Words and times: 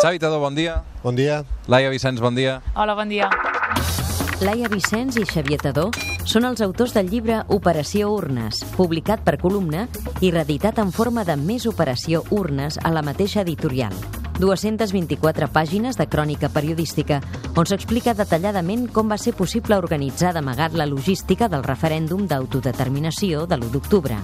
Xavi 0.00 0.20
Tadó, 0.20 0.38
bon 0.38 0.54
dia. 0.54 0.84
Bon 1.02 1.16
dia. 1.16 1.42
Laia 1.66 1.90
Vicenç, 1.90 2.20
bon 2.20 2.36
dia. 2.36 2.60
Hola, 2.76 2.94
bon 2.94 3.08
dia. 3.10 3.26
Laia 4.38 4.68
Vicenç 4.70 5.16
i 5.18 5.24
Xavier 5.26 5.58
Tadó 5.58 5.88
són 6.22 6.46
els 6.46 6.62
autors 6.62 6.94
del 6.94 7.10
llibre 7.10 7.40
Operació 7.50 8.12
Urnes, 8.14 8.60
publicat 8.76 9.24
per 9.26 9.40
Columna 9.42 9.88
i 10.22 10.30
reeditat 10.30 10.78
en 10.78 10.94
forma 10.94 11.26
de 11.26 11.34
Més 11.34 11.66
Operació 11.66 12.22
Urnes 12.30 12.78
a 12.78 12.94
la 12.94 13.02
mateixa 13.02 13.42
editorial. 13.42 13.90
224 14.38 15.50
pàgines 15.50 15.98
de 15.98 16.06
crònica 16.06 16.46
periodística 16.46 17.18
on 17.58 17.66
s'explica 17.66 18.14
detalladament 18.14 18.86
com 18.94 19.10
va 19.10 19.18
ser 19.18 19.34
possible 19.34 19.82
organitzar 19.82 20.30
d'amagat 20.30 20.78
la 20.78 20.86
logística 20.86 21.50
del 21.50 21.66
referèndum 21.66 22.28
d'autodeterminació 22.30 23.48
de 23.50 23.58
l'1 23.58 23.74
d'octubre. 23.74 24.22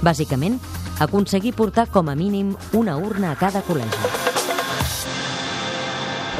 Bàsicament, 0.00 0.56
aconseguir 1.04 1.52
portar 1.52 1.90
com 1.92 2.08
a 2.08 2.16
mínim 2.16 2.56
una 2.72 2.96
urna 2.96 3.36
a 3.36 3.36
cada 3.36 3.60
col·legi. 3.60 4.31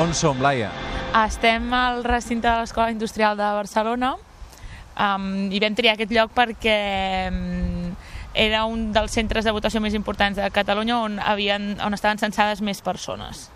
On 0.00 0.14
som, 0.16 0.38
Laia? 0.40 0.70
Estem 1.26 1.66
al 1.76 2.00
recinte 2.04 2.48
de 2.48 2.54
l'Escola 2.62 2.88
Industrial 2.90 3.36
de 3.36 3.48
Barcelona 3.58 4.14
um, 4.16 5.26
i 5.52 5.60
vam 5.60 5.76
triar 5.76 5.98
aquest 5.98 6.14
lloc 6.16 6.32
perquè 6.32 6.76
um, 7.28 7.90
era 8.32 8.64
un 8.64 8.86
dels 8.96 9.12
centres 9.12 9.44
de 9.44 9.52
votació 9.52 9.82
més 9.84 9.92
importants 9.92 10.40
de 10.40 10.48
Catalunya 10.48 10.96
on, 10.96 11.18
havien, 11.20 11.74
on 11.84 11.92
estaven 11.92 12.22
censades 12.22 12.64
més 12.64 12.80
persones. 12.80 13.50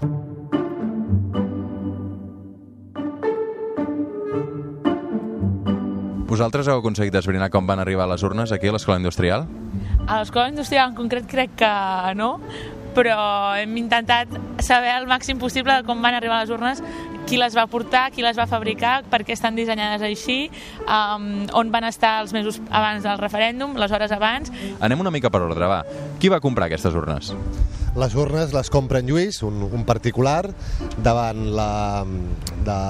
Vosaltres 6.26 6.68
heu 6.68 6.82
aconseguit 6.82 7.14
esbrinar 7.16 7.48
com 7.48 7.64
van 7.64 7.80
arribar 7.80 8.04
les 8.10 8.20
urnes 8.26 8.52
aquí 8.52 8.68
a 8.68 8.76
l'Escola 8.76 9.00
Industrial? 9.00 9.46
A 10.04 10.20
l'Escola 10.20 10.50
Industrial 10.52 10.90
en 10.90 10.96
concret 10.98 11.24
crec 11.30 11.56
que 11.62 11.70
no, 12.18 12.34
però 12.96 13.52
hem 13.58 13.76
intentat 13.76 14.32
saber 14.64 14.94
el 14.96 15.06
màxim 15.10 15.38
possible 15.38 15.74
de 15.76 15.84
com 15.86 16.00
van 16.00 16.16
arribar 16.16 16.40
les 16.40 16.52
urnes, 16.54 16.80
qui 17.26 17.36
les 17.36 17.56
va 17.58 17.66
portar, 17.68 18.06
qui 18.14 18.22
les 18.24 18.38
va 18.38 18.46
fabricar, 18.48 19.00
per 19.10 19.20
què 19.26 19.34
estan 19.34 19.58
dissenyades 19.58 20.02
així, 20.06 20.46
um, 20.86 21.44
on 21.58 21.72
van 21.74 21.84
estar 21.88 22.20
els 22.22 22.32
mesos 22.32 22.60
abans 22.70 23.04
del 23.04 23.18
referèndum, 23.20 23.74
les 23.76 23.92
hores 23.92 24.14
abans. 24.14 24.52
Anem 24.80 25.02
una 25.02 25.12
mica 25.12 25.30
per 25.34 25.42
ordre, 25.42 25.68
va. 25.68 25.82
Qui 26.22 26.30
va 26.32 26.40
comprar 26.40 26.70
aquestes 26.70 26.94
urnes? 26.96 27.34
Les 27.96 28.14
urnes 28.14 28.52
les 28.52 28.70
compra 28.70 29.00
en 29.00 29.10
Lluís, 29.10 29.42
un, 29.42 29.62
un 29.66 29.84
particular, 29.88 30.44
davant 31.02 31.46
la, 31.56 31.70
de, 32.66 32.80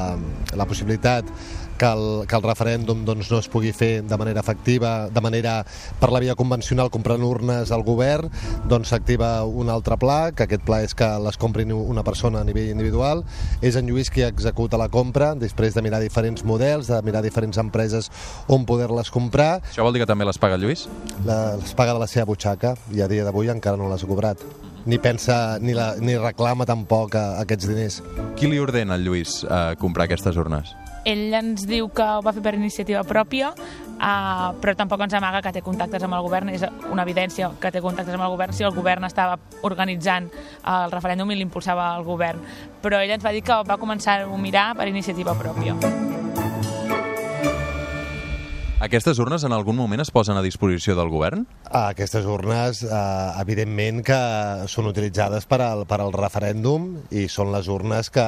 la 0.59 0.67
possibilitat 0.69 1.31
que 1.79 1.89
el, 1.89 2.27
que 2.29 2.37
el 2.37 2.45
referèndum 2.45 3.05
doncs, 3.07 3.31
no 3.33 3.41
es 3.43 3.49
pugui 3.53 3.73
fer 3.77 4.03
de 4.07 4.19
manera 4.19 4.41
efectiva, 4.41 5.09
de 5.13 5.23
manera 5.25 5.59
per 6.01 6.11
la 6.13 6.21
via 6.23 6.37
convencional 6.39 6.91
comprant 6.91 7.25
urnes 7.27 7.73
al 7.75 7.85
govern, 7.87 8.31
doncs 8.69 8.93
s'activa 8.93 9.45
un 9.45 9.71
altre 9.73 9.99
pla, 10.01 10.33
que 10.37 10.47
aquest 10.47 10.65
pla 10.67 10.83
és 10.87 10.97
que 10.97 11.09
les 11.23 11.39
compri 11.41 11.67
una 11.73 12.05
persona 12.07 12.41
a 12.41 12.47
nivell 12.47 12.71
individual. 12.73 13.25
És 13.61 13.77
en 13.77 13.89
Lluís 13.91 14.11
qui 14.13 14.25
executa 14.27 14.81
la 14.81 14.89
compra, 14.93 15.35
després 15.35 15.75
de 15.75 15.83
mirar 15.85 16.01
diferents 16.03 16.45
models, 16.45 16.91
de 16.91 17.01
mirar 17.07 17.25
diferents 17.25 17.59
empreses 17.63 18.11
on 18.53 18.67
poder-les 18.69 19.11
comprar. 19.11 19.61
Això 19.73 19.87
vol 19.87 19.97
dir 19.97 20.05
que 20.05 20.11
també 20.11 20.29
les 20.29 20.39
paga 20.39 20.61
Lluís? 20.61 20.87
La, 21.27 21.57
les 21.61 21.75
paga 21.77 21.97
de 21.97 22.03
la 22.03 22.11
seva 22.11 22.29
butxaca 22.31 22.77
i 22.95 23.03
a 23.03 23.11
dia 23.11 23.27
d'avui 23.27 23.51
encara 23.53 23.81
no 23.81 23.91
les 23.93 24.05
ha 24.05 24.11
cobrat 24.11 24.43
ni 24.87 25.01
pensa 25.03 25.59
ni, 25.59 25.75
la, 25.75 25.97
ni 25.99 26.15
reclama 26.15 26.65
tampoc 26.65 27.17
a, 27.19 27.25
a 27.37 27.43
aquests 27.43 27.67
diners. 27.67 28.01
Qui 28.39 28.47
li 28.47 28.63
ordena 28.63 28.95
al 28.95 29.03
Lluís 29.03 29.41
eh, 29.43 29.75
comprar 29.83 30.07
aquestes 30.07 30.39
urnes? 30.39 30.71
Ell 31.07 31.35
ens 31.39 31.67
diu 31.69 31.87
que 31.95 32.03
ho 32.03 32.23
va 32.25 32.33
fer 32.35 32.43
per 32.43 32.57
iniciativa 32.59 33.05
pròpia, 33.07 33.53
uh, 33.53 34.49
però 34.59 34.75
tampoc 34.79 35.05
ens 35.07 35.15
amaga 35.15 35.43
que 35.45 35.55
té 35.55 35.63
contactes 35.63 36.03
amb 36.03 36.19
el 36.19 36.27
govern. 36.27 36.51
És 36.51 36.67
una 36.91 37.07
evidència 37.07 37.53
que 37.63 37.71
té 37.71 37.83
contactes 37.85 38.19
amb 38.19 38.27
el 38.27 38.35
govern 38.35 38.57
si 38.57 38.67
el 38.67 38.75
govern 38.75 39.07
estava 39.07 39.39
organitzant 39.63 40.29
el 40.67 40.91
referèndum 40.95 41.31
i 41.31 41.39
l'impulsava 41.39 41.93
el 41.97 42.05
govern. 42.09 42.43
Però 42.83 42.99
ell 42.99 43.15
ens 43.15 43.25
va 43.25 43.35
dir 43.37 43.47
que 43.47 43.63
va 43.71 43.79
començar 43.79 44.21
a 44.25 44.39
mirar 44.41 44.73
per 44.75 44.91
iniciativa 44.91 45.39
pròpia. 45.39 46.16
Aquestes 48.77 49.17
urnes 49.23 49.41
en 49.49 49.55
algun 49.57 49.79
moment 49.79 50.03
es 50.03 50.11
posen 50.13 50.37
a 50.37 50.43
disposició 50.45 50.93
del 50.99 51.09
govern? 51.09 51.47
Aquestes 51.79 52.27
urnes, 52.29 52.83
eh, 52.85 52.91
evidentment, 53.41 54.03
que 54.05 54.19
són 54.69 54.91
utilitzades 54.91 55.49
per 55.49 55.63
al, 55.65 55.87
per 55.89 56.03
al 56.05 56.13
referèndum 56.13 56.91
i 57.09 57.25
són 57.33 57.55
les 57.55 57.71
urnes 57.73 58.13
que 58.13 58.27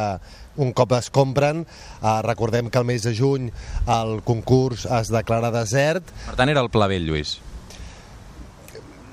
un 0.57 0.73
cop 0.73 0.95
es 0.97 1.11
compren, 1.13 1.67
eh, 2.01 2.15
recordem 2.25 2.71
que 2.73 2.81
el 2.81 2.89
mes 2.89 3.05
de 3.05 3.13
juny 3.13 3.51
el 3.85 4.23
concurs 4.25 4.87
es 4.89 5.13
declara 5.13 5.53
desert. 5.53 6.09
Per 6.31 6.39
tant, 6.41 6.49
era 6.49 6.65
el 6.65 6.73
pla 6.73 6.89
B, 6.89 6.97
Lluís. 7.05 7.37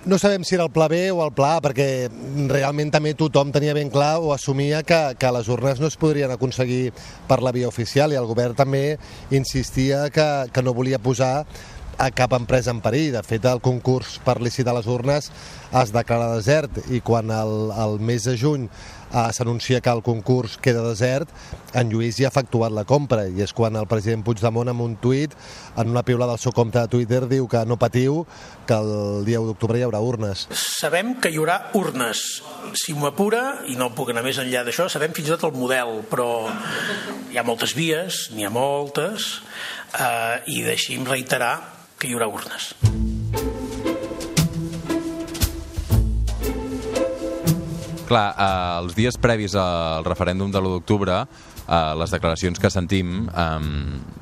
No 0.05 0.19
sabem 0.19 0.43
si 0.45 0.53
era 0.53 0.63
el 0.63 0.69
pla 0.69 0.85
B 0.87 1.09
o 1.09 1.23
el 1.25 1.31
pla 1.33 1.55
A, 1.57 1.61
perquè 1.65 2.05
realment 2.51 2.91
també 2.93 3.15
tothom 3.17 3.49
tenia 3.49 3.73
ben 3.73 3.89
clar 3.89 4.19
o 4.21 4.35
assumia 4.35 4.83
que, 4.85 4.99
que 5.17 5.31
les 5.33 5.47
urnes 5.49 5.81
no 5.81 5.89
es 5.89 5.97
podrien 5.97 6.29
aconseguir 6.29 6.91
per 7.25 7.39
la 7.41 7.49
via 7.55 7.71
oficial 7.71 8.13
i 8.13 8.19
el 8.19 8.27
govern 8.29 8.53
també 8.53 8.99
insistia 9.33 10.03
que, 10.13 10.27
que 10.53 10.61
no 10.61 10.75
volia 10.77 11.01
posar 11.01 11.47
a 11.97 12.11
cap 12.13 12.35
empresa 12.37 12.69
en 12.69 12.83
perill. 12.85 13.15
De 13.17 13.23
fet, 13.25 13.49
el 13.49 13.63
concurs 13.65 14.19
per 14.21 14.37
licitar 14.45 14.75
les 14.77 14.85
urnes 14.85 15.31
es 15.73 15.95
declara 15.95 16.35
desert 16.35 16.83
i 16.93 17.01
quan 17.01 17.33
el, 17.33 17.71
el 17.73 17.97
mes 17.97 18.29
de 18.29 18.37
juny 18.37 18.69
eh, 19.15 19.31
s'anuncia 19.33 19.81
que 19.81 19.89
el 19.89 20.03
concurs 20.03 20.57
queda 20.61 20.83
desert, 20.83 21.31
en 21.73 21.89
Lluís 21.89 22.19
ja 22.19 22.27
ha 22.27 22.33
efectuat 22.33 22.73
la 22.75 22.85
compra 22.87 23.25
i 23.29 23.41
és 23.43 23.53
quan 23.55 23.77
el 23.79 23.87
president 23.87 24.25
Puigdemont 24.25 24.69
amb 24.71 24.83
un 24.85 24.97
tuit, 25.01 25.33
en 25.79 25.91
una 25.91 26.03
piula 26.07 26.27
del 26.29 26.41
seu 26.41 26.53
compte 26.55 26.81
de 26.81 26.91
Twitter, 26.91 27.23
diu 27.31 27.47
que 27.51 27.63
no 27.65 27.79
patiu, 27.79 28.23
que 28.67 28.75
el 28.75 29.23
dia 29.27 29.41
1 29.41 29.51
d'octubre 29.51 29.79
hi 29.79 29.85
haurà 29.87 30.01
urnes. 30.03 30.47
Sabem 30.51 31.15
que 31.21 31.31
hi 31.31 31.39
haurà 31.39 31.59
urnes. 31.77 32.25
Si 32.75 32.95
m'ho 32.97 33.07
apura, 33.11 33.45
i 33.71 33.77
no 33.79 33.91
puc 33.95 34.11
anar 34.11 34.25
més 34.25 34.41
enllà 34.41 34.65
d'això, 34.67 34.89
sabem 34.91 35.15
fins 35.15 35.29
i 35.29 35.35
tot 35.35 35.47
el 35.49 35.55
model, 35.55 36.01
però 36.11 36.29
hi 37.31 37.39
ha 37.39 37.47
moltes 37.47 37.75
vies, 37.77 38.27
n'hi 38.35 38.47
ha 38.47 38.53
moltes, 38.53 39.39
eh, 39.99 40.43
i 40.51 40.61
deixi'm 40.67 41.07
reiterar 41.07 41.55
que 41.99 42.09
hi 42.09 42.15
haurà 42.17 42.31
urnes. 42.31 42.73
Clar, 48.05 48.35
eh, 48.37 48.79
els 48.83 48.95
dies 48.95 49.17
previs 49.17 49.55
al 49.57 50.05
referèndum 50.05 50.51
de 50.53 50.59
l'1 50.61 50.75
d'octubre, 50.75 51.25
eh, 51.65 51.93
les 51.97 52.11
declaracions 52.11 52.59
que 52.59 52.69
sentim, 52.69 53.27
eh, 53.27 53.59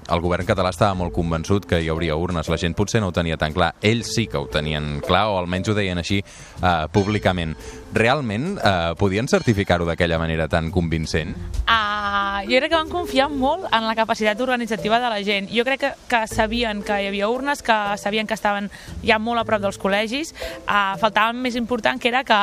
el 0.09 0.21
govern 0.21 0.45
català 0.47 0.69
estava 0.69 0.95
molt 0.95 1.13
convençut 1.13 1.65
que 1.65 1.81
hi 1.81 1.89
hauria 1.89 2.15
urnes. 2.15 2.49
La 2.49 2.57
gent 2.57 2.75
potser 2.75 3.01
no 3.01 3.09
ho 3.09 3.15
tenia 3.15 3.37
tan 3.37 3.53
clar. 3.53 3.73
Ells 3.81 4.13
sí 4.15 4.27
que 4.27 4.37
ho 4.37 4.47
tenien 4.47 5.01
clar, 5.01 5.27
o 5.27 5.37
almenys 5.37 5.69
ho 5.69 5.75
deien 5.75 5.97
així 5.97 6.21
eh, 6.23 6.87
públicament. 6.91 7.55
Realment 7.93 8.57
eh, 8.57 8.93
podien 8.97 9.27
certificar-ho 9.27 9.85
d'aquella 9.85 10.17
manera 10.17 10.47
tan 10.47 10.71
convincent? 10.71 11.35
Uh, 11.63 12.41
jo 12.47 12.59
crec 12.59 12.71
que 12.71 12.79
van 12.79 12.89
confiar 12.89 13.29
molt 13.29 13.67
en 13.71 13.85
la 13.87 13.95
capacitat 13.95 14.39
organitzativa 14.41 14.99
de 14.99 15.09
la 15.11 15.21
gent. 15.23 15.49
Jo 15.51 15.63
crec 15.67 15.79
que, 15.79 15.93
que 16.07 16.27
sabien 16.27 16.83
que 16.83 17.01
hi 17.01 17.07
havia 17.11 17.29
urnes, 17.29 17.63
que 17.63 17.97
sabien 17.97 18.27
que 18.27 18.37
estaven 18.37 18.71
ja 19.03 19.19
molt 19.19 19.43
a 19.43 19.47
prop 19.47 19.61
dels 19.63 19.79
col·legis. 19.79 20.33
Uh, 20.67 20.95
faltava 21.01 21.33
més 21.33 21.55
important 21.59 21.99
que 21.99 22.11
era 22.11 22.23
que 22.23 22.39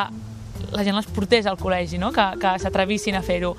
la 0.72 0.84
gent 0.86 0.96
les 0.96 1.08
portés 1.10 1.46
al 1.46 1.58
col·legi, 1.60 1.98
no? 1.98 2.12
que, 2.14 2.26
que 2.40 2.54
s'atrevissin 2.62 3.18
a 3.18 3.24
fer-ho. 3.26 3.54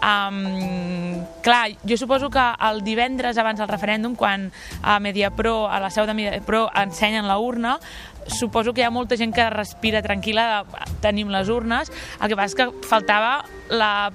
Um, 0.00 1.22
clar, 1.44 1.70
jo 1.86 1.98
suposo 1.98 2.30
que 2.30 2.44
el 2.68 2.82
divendres 2.86 3.38
abans 3.38 3.60
del 3.62 3.70
referèndum, 3.70 4.16
quan 4.18 4.50
a 4.82 4.98
Mediapro, 5.00 5.66
a 5.70 5.80
la 5.82 5.90
seu 5.90 6.06
de 6.06 6.14
Mediapro, 6.14 6.66
ensenyen 6.74 7.28
la 7.28 7.38
urna, 7.38 7.78
suposo 8.26 8.74
que 8.74 8.82
hi 8.82 8.86
ha 8.86 8.90
molta 8.90 9.16
gent 9.16 9.34
que 9.34 9.48
respira 9.50 10.02
tranquil·la 10.02 10.46
de 10.62 10.94
tenim 11.04 11.30
les 11.30 11.50
urnes, 11.52 11.92
el 12.20 12.30
que 12.30 12.38
passa 12.38 12.52
és 12.52 12.58
que 12.58 12.88
faltava 12.88 13.44
la 13.70 14.10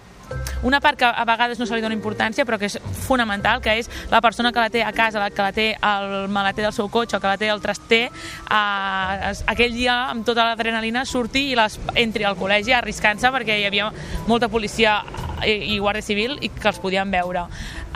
una 0.63 0.79
part 0.81 0.99
que 0.99 1.05
a 1.05 1.25
vegades 1.25 1.59
no 1.59 1.65
se 1.65 1.75
li 1.75 1.81
dona 1.81 1.95
importància 1.97 2.45
però 2.45 2.59
que 2.59 2.69
és 2.69 2.77
fonamental, 3.05 3.61
que 3.61 3.77
és 3.79 3.89
la 4.11 4.21
persona 4.21 4.51
que 4.51 4.59
la 4.59 4.69
té 4.69 4.83
a 4.83 4.91
casa, 4.93 5.19
la 5.19 5.31
que 5.31 5.41
la 5.41 5.51
té 5.55 5.67
al 5.81 6.29
maleter 6.29 6.65
del 6.65 6.75
seu 6.75 6.89
cotxe 6.89 7.19
que 7.19 7.31
la 7.31 7.37
té 7.37 7.49
al 7.49 7.61
traster 7.63 8.03
eh, 8.07 9.33
aquell 9.53 9.75
dia 9.75 9.97
amb 10.11 10.25
tota 10.27 10.51
l'adrenalina 10.51 11.05
surti 11.05 11.49
i 11.51 11.57
les 11.57 11.79
entri 11.95 12.27
al 12.27 12.37
col·legi 12.39 12.75
arriscant-se 12.77 13.31
perquè 13.33 13.59
hi 13.59 13.67
havia 13.69 13.91
molta 14.27 14.49
policia 14.49 14.99
i, 15.45 15.75
i 15.75 15.79
guàrdia 15.79 16.05
civil 16.05 16.37
i 16.41 16.51
que 16.53 16.69
els 16.69 16.79
podien 16.81 17.11
veure. 17.11 17.47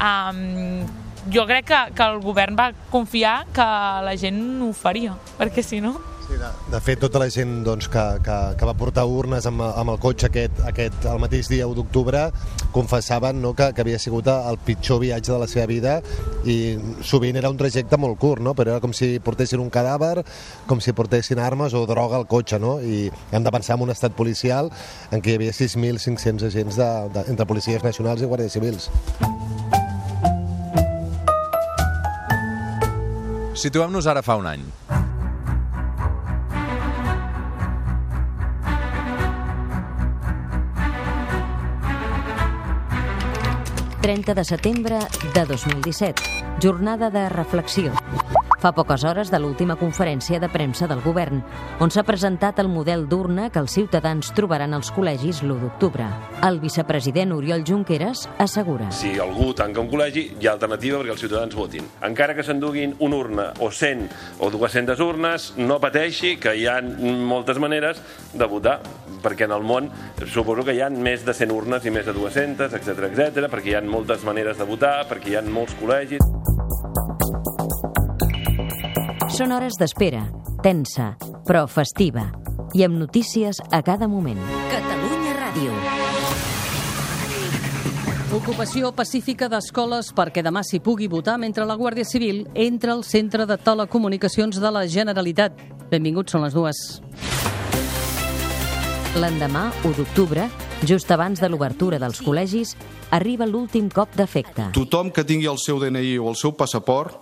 Um, 0.02 0.86
jo 1.32 1.46
crec 1.50 1.70
que, 1.70 1.80
que 1.98 2.06
el 2.06 2.20
govern 2.22 2.58
va 2.58 2.72
confiar 2.92 3.46
que 3.54 3.66
la 4.06 4.14
gent 4.20 4.42
ho 4.62 4.72
faria 4.78 5.16
perquè 5.40 5.64
si 5.66 5.82
no 5.82 5.96
Sí, 6.28 6.34
de, 6.42 6.48
de 6.72 6.80
fet, 6.82 6.98
tota 6.98 7.20
la 7.22 7.28
gent 7.30 7.60
doncs, 7.66 7.86
que, 7.92 8.04
que, 8.26 8.36
que 8.58 8.66
va 8.66 8.74
portar 8.78 9.04
urnes 9.06 9.46
amb, 9.46 9.62
amb 9.62 9.94
el 9.94 10.00
cotxe 10.02 10.26
aquest, 10.32 10.58
aquest, 10.66 11.06
el 11.12 11.20
mateix 11.22 11.52
dia 11.52 11.68
1 11.70 11.78
d'octubre 11.78 12.24
confessaven 12.74 13.38
no, 13.44 13.52
que, 13.54 13.68
que 13.78 13.84
havia 13.84 14.00
sigut 14.02 14.32
el 14.34 14.58
pitjor 14.66 15.04
viatge 15.04 15.36
de 15.36 15.38
la 15.44 15.48
seva 15.52 15.68
vida 15.70 16.00
i 16.50 16.58
sovint 17.06 17.38
era 17.38 17.52
un 17.54 17.62
trajecte 17.62 18.00
molt 18.02 18.18
curt, 18.18 18.42
no? 18.42 18.56
però 18.58 18.74
era 18.74 18.82
com 18.82 18.96
si 18.98 19.20
portessin 19.22 19.62
un 19.62 19.70
cadàver, 19.70 20.26
com 20.66 20.82
si 20.82 20.96
portessin 20.98 21.44
armes 21.46 21.78
o 21.78 21.86
droga 21.86 22.18
al 22.18 22.26
cotxe, 22.26 22.58
no? 22.58 22.80
i 22.82 23.06
hem 23.30 23.46
de 23.46 23.54
pensar 23.54 23.78
en 23.78 23.86
un 23.86 23.94
estat 23.94 24.18
policial 24.18 24.74
en 25.12 25.22
què 25.22 25.36
hi 25.36 25.40
havia 25.40 25.54
6.500 25.54 26.50
agents 26.50 26.82
de, 26.82 26.92
de, 27.14 27.28
entre 27.36 27.46
policies 27.46 27.86
nacionals 27.86 28.26
i 28.26 28.32
guàrdies 28.32 28.58
civils. 28.58 28.90
Situem-nos 33.56 34.10
ara 34.10 34.26
fa 34.26 34.42
un 34.42 34.50
any. 34.50 34.66
30 44.06 44.36
de 44.36 44.44
setembre 44.46 45.00
de 45.34 45.46
2017, 45.46 46.22
jornada 46.62 47.10
de 47.10 47.28
reflexió. 47.28 47.92
Fa 48.60 48.72
poques 48.72 49.04
hores 49.04 49.32
de 49.32 49.40
l'última 49.40 49.76
conferència 49.76 50.40
de 50.40 50.50
premsa 50.50 50.88
del 50.88 51.02
govern, 51.04 51.42
on 51.84 51.92
s'ha 51.92 52.06
presentat 52.08 52.60
el 52.64 52.70
model 52.72 53.06
d'urna 53.12 53.50
que 53.52 53.60
els 53.60 53.76
ciutadans 53.76 54.32
trobaran 54.38 54.74
als 54.74 54.92
col·legis 54.96 55.42
l'1 55.44 55.60
d'octubre. 55.62 56.08
El 56.48 56.62
vicepresident 56.64 57.34
Oriol 57.36 57.66
Junqueras 57.68 58.26
assegura. 58.40 58.90
Si 58.96 59.16
algú 59.20 59.52
tanca 59.54 59.84
un 59.84 59.92
col·legi, 59.92 60.28
hi 60.40 60.48
ha 60.48 60.56
alternativa 60.56 61.02
perquè 61.02 61.16
els 61.16 61.24
ciutadans 61.26 61.56
votin. 61.56 61.90
Encara 62.08 62.36
que 62.38 62.46
s'enduguin 62.48 62.96
una 63.00 63.20
urna 63.20 63.48
o 63.60 63.72
100 63.72 64.08
o 64.40 64.52
200 64.54 65.04
urnes, 65.04 65.52
no 65.58 65.80
pateixi 65.84 66.36
que 66.40 66.56
hi 66.56 66.68
ha 66.72 66.80
moltes 66.82 67.60
maneres 67.60 68.02
de 68.34 68.48
votar, 68.50 68.80
perquè 69.26 69.50
en 69.50 69.56
el 69.58 69.68
món 69.68 69.92
suposo 70.32 70.64
que 70.66 70.76
hi 70.78 70.84
ha 70.86 70.90
més 70.90 71.26
de 71.28 71.36
100 71.36 71.52
urnes 71.56 71.86
i 71.86 71.94
més 71.94 72.08
de 72.08 72.16
200, 72.16 72.72
etc 72.72 73.10
etc, 73.12 73.48
perquè 73.52 73.74
hi 73.74 73.80
ha 73.80 73.86
moltes 73.86 74.24
maneres 74.28 74.60
de 74.62 74.70
votar, 74.70 74.98
perquè 75.10 75.34
hi 75.34 75.40
ha 75.40 75.46
molts 75.46 75.76
col·legis. 75.82 76.55
Són 79.36 79.52
hores 79.52 79.76
d'espera, 79.76 80.22
tensa, 80.64 81.10
però 81.44 81.66
festiva, 81.68 82.22
i 82.72 82.86
amb 82.86 82.96
notícies 82.96 83.58
a 83.68 83.82
cada 83.84 84.08
moment. 84.08 84.40
Catalunya 84.72 85.34
Ràdio. 85.36 85.74
Ocupació 88.38 88.94
pacífica 88.96 89.50
d'escoles 89.52 90.14
perquè 90.16 90.40
demà 90.46 90.64
s'hi 90.64 90.80
pugui 90.80 91.10
votar 91.12 91.36
mentre 91.42 91.68
la 91.68 91.76
Guàrdia 91.76 92.08
Civil 92.08 92.46
entra 92.54 92.94
al 92.96 93.04
Centre 93.04 93.44
de 93.44 93.58
Telecomunicacions 93.60 94.56
de 94.64 94.72
la 94.72 94.86
Generalitat. 94.88 95.60
Benvinguts, 95.92 96.32
són 96.32 96.48
les 96.48 96.56
dues. 96.56 96.84
L'endemà, 99.20 99.66
1 99.84 99.98
d'octubre, 100.00 100.48
just 100.88 101.12
abans 101.12 101.44
de 101.44 101.50
l'obertura 101.52 102.00
dels 102.00 102.24
col·legis, 102.24 102.78
arriba 103.12 103.44
l'últim 103.44 103.92
cop 103.92 104.16
d'efecte. 104.16 104.72
Tothom 104.80 105.12
que 105.12 105.28
tingui 105.28 105.52
el 105.52 105.60
seu 105.60 105.84
DNI 105.84 106.22
o 106.24 106.32
el 106.32 106.40
seu 106.40 106.56
passaport 106.56 107.20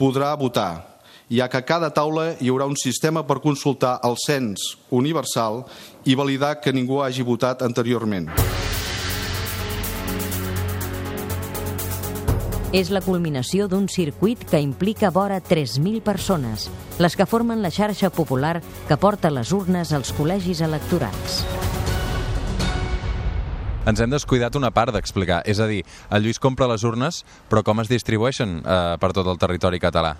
podrà 0.00 0.32
votar, 0.40 0.99
ja 1.30 1.48
que 1.48 1.60
a 1.62 1.64
cada 1.64 1.92
taula 1.94 2.34
hi 2.40 2.50
haurà 2.50 2.66
un 2.66 2.76
sistema 2.76 3.22
per 3.26 3.38
consultar 3.40 4.00
el 4.02 4.18
cens 4.18 4.74
universal 4.90 5.62
i 6.04 6.16
validar 6.18 6.58
que 6.60 6.74
ningú 6.74 7.04
hagi 7.04 7.22
votat 7.22 7.62
anteriorment. 7.62 8.26
És 12.70 12.90
la 12.94 13.00
culminació 13.02 13.66
d'un 13.66 13.88
circuit 13.90 14.44
que 14.46 14.60
implica 14.62 15.10
vora 15.10 15.40
3.000 15.42 16.02
persones, 16.06 16.68
les 16.98 17.16
que 17.18 17.26
formen 17.26 17.62
la 17.62 17.70
xarxa 17.74 18.10
popular 18.14 18.60
que 18.86 18.98
porta 18.98 19.30
les 19.30 19.50
urnes 19.50 19.90
als 19.92 20.12
col·legis 20.14 20.62
electorals. 20.62 21.42
Ens 23.90 23.98
hem 23.98 24.10
descuidat 24.12 24.54
una 24.54 24.70
part 24.70 24.94
d'explicar. 24.94 25.40
És 25.50 25.58
a 25.58 25.66
dir, 25.66 25.82
el 26.14 26.22
Lluís 26.22 26.38
compra 26.38 26.68
les 26.70 26.84
urnes, 26.86 27.24
però 27.50 27.64
com 27.66 27.82
es 27.82 27.90
distribueixen 27.90 28.60
eh, 28.60 28.82
per 29.02 29.14
tot 29.16 29.26
el 29.26 29.40
territori 29.40 29.82
català? 29.82 30.14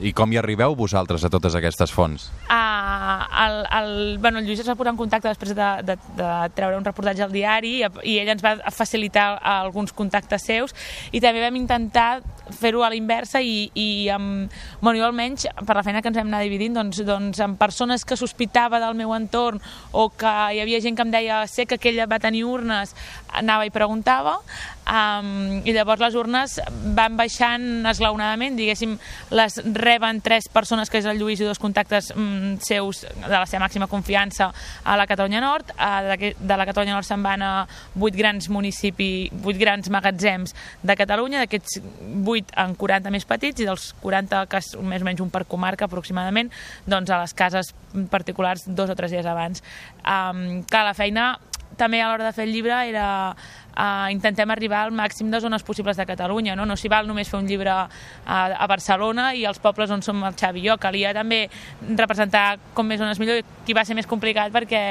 I 0.00 0.12
com 0.16 0.32
hi 0.32 0.38
arribeu 0.40 0.74
vosaltres 0.78 1.24
a 1.26 1.30
totes 1.32 1.54
aquestes 1.58 1.92
fonts? 1.92 2.30
Uh, 2.48 3.20
el, 3.44 3.56
el, 3.78 4.18
bueno, 4.18 4.40
el 4.40 4.46
Lluís 4.48 4.62
es 4.62 4.68
va 4.68 4.76
posar 4.78 4.94
en 4.94 4.98
contacte 5.00 5.28
després 5.28 5.52
de, 5.56 5.68
de, 5.84 5.96
de 6.16 6.30
treure 6.56 6.78
un 6.78 6.86
reportatge 6.86 7.26
al 7.26 7.34
diari 7.34 7.74
i, 7.82 7.88
i 8.08 8.16
ell 8.22 8.32
ens 8.32 8.44
va 8.44 8.56
facilitar 8.72 9.34
alguns 9.44 9.92
contactes 9.96 10.46
seus 10.48 10.72
i 11.12 11.20
també 11.20 11.44
vam 11.44 11.58
intentar 11.60 12.22
fer-ho 12.50 12.82
a 12.82 12.90
la 12.90 12.98
inversa 12.98 13.42
i, 13.44 13.68
i 13.74 14.08
amb, 14.10 14.50
bueno, 14.80 14.98
jo 14.98 15.06
almenys 15.06 15.46
per 15.66 15.76
la 15.76 15.84
feina 15.86 16.02
que 16.02 16.10
ens 16.10 16.18
hem 16.18 16.32
anat 16.32 16.46
dividint 16.48 16.80
doncs, 16.80 17.02
doncs 17.06 17.42
amb 17.44 17.60
persones 17.60 18.04
que 18.04 18.18
sospitava 18.18 18.80
del 18.82 18.96
meu 18.98 19.12
entorn 19.14 19.60
o 19.92 20.08
que 20.10 20.32
hi 20.54 20.62
havia 20.64 20.80
gent 20.82 20.96
que 20.98 21.06
em 21.06 21.12
deia 21.14 21.44
sé 21.50 21.68
que 21.68 21.78
aquella 21.78 22.08
va 22.10 22.18
tenir 22.22 22.46
urnes 22.48 22.96
anava 23.36 23.68
i 23.68 23.74
preguntava 23.74 24.38
um, 24.90 25.60
i 25.64 25.74
llavors 25.74 26.02
les 26.02 26.16
urnes 26.18 26.56
van 26.96 27.16
baixant 27.18 27.86
esglaonadament, 27.90 28.56
diguéssim 28.58 28.96
les 29.36 29.58
reben 29.76 30.20
tres 30.24 30.48
persones 30.52 30.90
que 30.90 31.00
és 31.00 31.08
el 31.08 31.20
Lluís 31.20 31.40
i 31.40 31.48
dos 31.48 31.60
contactes 31.62 32.10
um, 32.16 32.56
seus 32.66 33.04
de 33.06 33.32
la 33.32 33.46
seva 33.46 33.64
màxima 33.64 33.88
confiança 33.90 34.50
a 34.84 34.96
la 34.98 35.06
Catalunya 35.10 35.42
Nord. 35.44 35.72
Uh, 35.76 36.10
de, 36.10 36.32
de 36.34 36.58
la 36.58 36.66
Catalunya 36.68 36.96
Nord 36.96 37.08
se'n 37.08 37.24
van 37.24 37.44
a 37.46 37.52
vuit 37.94 38.16
grans 38.16 38.50
municipis, 38.52 39.30
vuit 39.44 39.58
grans 39.60 39.90
magatzems 39.92 40.54
de 40.82 40.98
Catalunya, 40.98 41.44
d'aquests 41.44 41.80
vuit 42.26 42.50
en 42.58 42.74
40 42.78 43.14
més 43.14 43.26
petits 43.28 43.62
i 43.62 43.68
dels 43.68 43.90
40 44.02 44.44
que 44.50 44.60
és 44.60 44.72
més 44.82 45.04
o 45.04 45.08
menys 45.08 45.22
un 45.24 45.30
per 45.32 45.46
comarca 45.48 45.86
aproximadament 45.86 46.50
doncs 46.90 47.10
a 47.10 47.20
les 47.22 47.36
cases 47.36 47.72
particulars 48.10 48.66
dos 48.66 48.90
o 48.90 48.96
tres 48.98 49.14
dies 49.14 49.26
abans. 49.26 49.62
Um, 50.04 50.62
que 50.66 50.82
la 50.84 50.96
feina 50.96 51.32
també 51.80 52.02
a 52.02 52.10
l'hora 52.10 52.28
de 52.28 52.34
fer 52.36 52.44
el 52.46 52.52
llibre 52.54 52.76
era 52.90 53.06
uh, 53.32 54.06
intentem 54.12 54.52
arribar 54.52 54.84
al 54.84 54.92
màxim 54.92 55.30
de 55.32 55.40
zones 55.40 55.64
possibles 55.66 55.96
de 55.96 56.06
Catalunya, 56.06 56.56
no, 56.58 56.66
no 56.68 56.76
s'hi 56.76 56.92
val 56.92 57.08
només 57.08 57.30
fer 57.30 57.40
un 57.40 57.48
llibre 57.48 57.72
a, 57.72 57.88
a 58.26 58.68
Barcelona 58.70 59.30
i 59.34 59.46
els 59.48 59.62
pobles 59.62 59.90
on 59.90 60.04
som 60.04 60.22
el 60.24 60.36
Xavi 60.36 60.60
i 60.62 60.68
jo, 60.68 60.76
calia 60.80 61.14
també 61.16 61.46
representar 61.96 62.58
com 62.76 62.86
més 62.86 63.00
zones 63.00 63.20
millor, 63.22 63.42
qui 63.66 63.76
va 63.76 63.86
ser 63.88 63.96
més 63.98 64.08
complicat 64.10 64.52
perquè 64.52 64.84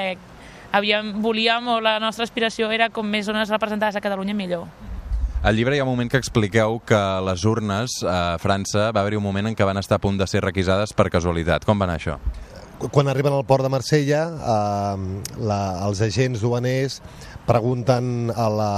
havíem, 0.72 1.16
volíem 1.22 1.68
o 1.68 1.80
la 1.82 1.98
nostra 2.02 2.26
aspiració 2.28 2.70
era 2.72 2.90
com 2.90 3.08
més 3.08 3.30
zones 3.30 3.50
representades 3.50 3.98
a 3.98 4.04
Catalunya 4.04 4.38
millor. 4.38 4.68
Al 5.40 5.56
llibre 5.56 5.78
hi 5.78 5.80
ha 5.80 5.86
un 5.86 5.94
moment 5.94 6.10
que 6.12 6.20
expliqueu 6.20 6.82
que 6.84 7.00
les 7.24 7.46
urnes 7.48 8.02
a 8.04 8.36
França 8.44 8.90
va 8.92 9.00
haver-hi 9.06 9.22
un 9.22 9.24
moment 9.24 9.48
en 9.48 9.56
què 9.56 9.64
van 9.64 9.80
estar 9.80 9.96
a 9.96 10.04
punt 10.04 10.20
de 10.20 10.28
ser 10.28 10.42
requisades 10.44 10.92
per 10.92 11.08
casualitat. 11.14 11.64
Com 11.64 11.80
va 11.80 11.88
anar 11.88 11.96
això? 11.96 12.18
Quan 12.88 13.12
arriben 13.12 13.34
al 13.36 13.46
port 13.46 13.64
de 13.64 13.70
Marsella, 13.70 14.22
eh, 14.40 15.34
la, 15.44 15.60
els 15.86 16.00
agents 16.06 16.40
duaners 16.40 17.00
pregunten 17.48 18.32
a 18.32 18.48
la, 18.50 18.74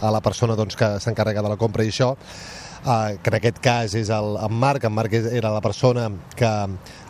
a 0.00 0.12
la 0.12 0.22
persona 0.24 0.56
doncs, 0.56 0.76
que 0.78 0.96
s'encarrega 1.02 1.44
de 1.44 1.52
la 1.52 1.60
compra 1.60 1.84
i 1.84 1.92
això, 1.92 2.14
eh, 2.16 3.18
que 3.20 3.32
en 3.32 3.38
aquest 3.38 3.60
cas 3.60 3.96
és 3.98 4.10
el, 4.14 4.36
en 4.40 4.56
Marc, 4.56 4.88
en 4.88 4.96
Marc 4.96 5.18
era 5.20 5.52
la 5.52 5.60
persona 5.60 6.08
que 6.36 6.52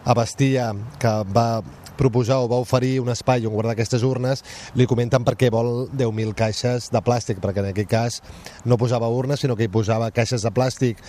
abastia, 0.05 0.73
que 0.99 1.17
va 1.31 1.63
proposar 1.97 2.43
o 2.43 2.49
va 2.51 2.61
oferir 2.61 2.99
un 3.01 3.09
espai 3.09 3.47
on 3.47 3.55
guardar 3.55 3.73
aquestes 3.73 4.03
urnes, 4.05 4.43
li 4.77 4.87
comenten 4.91 5.25
perquè 5.25 5.49
vol 5.55 5.87
10.000 5.95 6.35
caixes 6.37 6.91
de 6.93 7.01
plàstic, 7.01 7.41
perquè 7.41 7.63
en 7.63 7.71
aquest 7.71 7.91
cas 7.91 8.21
no 8.67 8.77
posava 8.77 9.09
urnes, 9.09 9.41
sinó 9.41 9.57
que 9.57 9.65
hi 9.65 9.73
posava 9.73 10.11
caixes 10.13 10.45
de 10.45 10.53
plàstic 10.53 11.01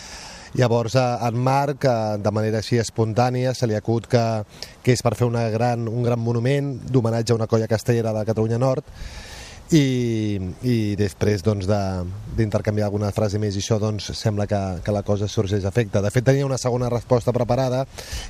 Llavors, 0.55 0.95
en 0.95 1.39
Marc, 1.43 1.85
de 2.23 2.31
manera 2.31 2.61
així 2.63 2.79
espontània, 2.79 3.53
se 3.53 3.67
li 3.67 3.75
acut 3.75 4.07
que, 4.07 4.25
que 4.83 4.95
és 4.95 5.03
per 5.03 5.15
fer 5.19 5.27
una 5.27 5.47
gran, 5.53 5.87
un 5.91 6.03
gran 6.05 6.19
monument 6.19 6.77
d'homenatge 6.87 7.33
a 7.33 7.39
una 7.41 7.49
colla 7.51 7.67
castellera 7.67 8.13
de 8.15 8.25
Catalunya 8.29 8.61
Nord 8.61 8.87
i, 9.71 10.39
i 10.63 10.95
després 10.99 11.43
doncs, 11.43 11.67
d'intercanviar 11.67 12.85
de, 12.85 12.87
alguna 12.87 13.11
frase 13.11 13.39
més 13.41 13.57
i 13.57 13.63
això 13.63 13.79
doncs, 13.81 14.11
sembla 14.15 14.47
que, 14.47 14.59
que 14.83 14.95
la 14.95 15.03
cosa 15.03 15.27
sorgeix 15.27 15.65
efecte. 15.67 16.01
De 16.03 16.11
fet, 16.13 16.25
tenia 16.27 16.47
una 16.47 16.59
segona 16.61 16.89
resposta 16.93 17.33
preparada, 17.35 17.85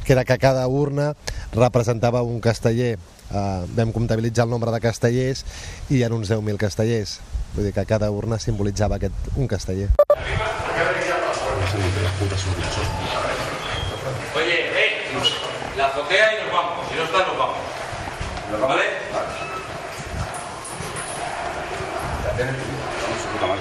que 0.05 0.15
era 0.15 0.25
que 0.25 0.39
cada 0.41 0.67
urna 0.67 1.13
representava 1.53 2.24
un 2.25 2.41
casteller. 2.41 2.97
Uh, 3.27 3.67
vam 3.75 3.91
comptabilitzar 3.91 4.45
el 4.47 4.53
nombre 4.53 4.71
de 4.71 4.79
castellers 4.79 5.43
i 5.91 5.97
hi 5.97 6.05
ha 6.05 6.13
uns 6.15 6.31
10.000 6.31 6.57
castellers. 6.62 7.19
Vull 7.57 7.67
dir 7.67 7.75
que 7.75 7.86
cada 7.89 8.09
urna 8.12 8.39
simbolitzava 8.39 9.01
aquest, 9.01 9.36
un 9.36 9.51
casteller. 9.51 9.91
Oye, 14.36 14.65
eh, 14.74 15.07
la 15.75 15.86
azotea 15.88 16.33
y 16.33 16.43
nos 16.43 16.53
vamos. 16.53 16.88
Si 16.89 16.95
no 16.95 17.03
está, 17.03 17.19
nos 17.19 17.38
vamos. 17.38 17.57
¿Vale? 18.67 18.83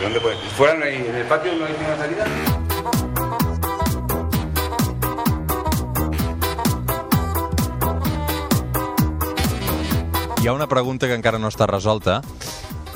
¿Dónde 0.00 0.20
puedes? 0.20 0.38
¿Fuera 0.56 0.74
no 0.74 0.84
hay, 0.84 0.94
en 0.94 1.16
el 1.16 1.26
patio 1.26 1.52
no 1.54 1.66
hay 1.66 1.72
ninguna 1.72 1.96
salida? 1.96 2.24
Hi 10.40 10.48
ha 10.48 10.52
una 10.52 10.68
pregunta 10.68 11.08
que 11.08 11.14
encara 11.14 11.38
no 11.38 11.48
està 11.48 11.66
resolta. 11.66 12.22